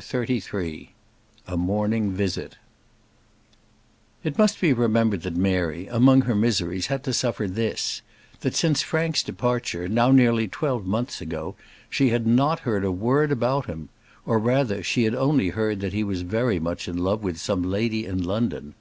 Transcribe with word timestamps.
CHAPTER 0.00 0.26
XXXIII 0.38 0.94
A 1.48 1.56
Morning 1.56 2.12
Visit 2.12 2.54
It 4.22 4.38
must 4.38 4.60
be 4.60 4.72
remembered 4.72 5.22
that 5.22 5.34
Mary, 5.34 5.88
among 5.88 6.20
her 6.20 6.36
miseries, 6.36 6.86
had 6.86 7.02
to 7.02 7.12
suffer 7.12 7.48
this: 7.48 8.00
that 8.42 8.54
since 8.54 8.80
Frank's 8.80 9.24
departure, 9.24 9.88
now 9.88 10.12
nearly 10.12 10.46
twelve 10.46 10.86
months 10.86 11.20
ago, 11.20 11.56
she 11.90 12.10
had 12.10 12.28
not 12.28 12.60
heard 12.60 12.84
a 12.84 12.92
word 12.92 13.32
about 13.32 13.66
him; 13.66 13.88
or 14.24 14.38
rather, 14.38 14.84
she 14.84 15.02
had 15.02 15.16
only 15.16 15.48
heard 15.48 15.80
that 15.80 15.94
he 15.94 16.04
was 16.04 16.22
very 16.22 16.60
much 16.60 16.86
in 16.86 16.98
love 16.98 17.24
with 17.24 17.36
some 17.38 17.64
lady 17.64 18.06
in 18.06 18.22
London. 18.22 18.74